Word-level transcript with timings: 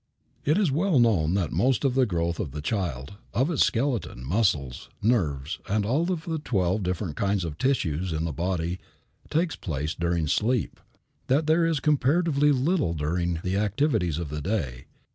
It 0.45 0.57
is 0.57 0.71
well 0.71 0.97
known 0.97 1.35
that 1.35 1.51
most 1.51 1.85
of 1.85 1.93
the 1.93 2.07
growth 2.07 2.39
of 2.39 2.53
the 2.53 2.61
child, 2.63 3.17
of 3.35 3.51
its 3.51 3.63
skeleton, 3.63 4.25
muscles, 4.25 4.89
nerves 4.99 5.59
and 5.69 5.85
all 5.85 6.05
the 6.05 6.39
twelve 6.43 6.81
different 6.81 7.15
kinds 7.15 7.45
of 7.45 7.59
tissues 7.59 8.11
in 8.11 8.27
its 8.27 8.35
body 8.35 8.79
takes 9.29 9.55
place 9.55 9.93
during 9.93 10.25
sleep, 10.25 10.79
that 11.27 11.45
there 11.45 11.67
is 11.67 11.79
comparatively 11.79 12.51
little 12.51 12.95
during 12.95 13.41
the 13.43 13.57
activities 13.57 14.17
of 14.17 14.29
the 14.29 14.41
day. 14.41 14.85